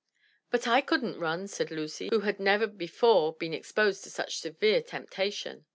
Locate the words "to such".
4.03-4.39